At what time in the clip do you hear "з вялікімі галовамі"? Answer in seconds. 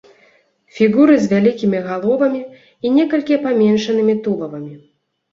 1.25-2.41